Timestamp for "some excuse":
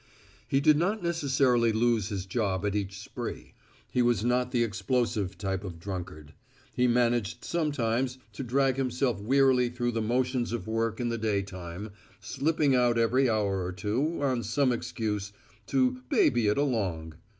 14.41-15.33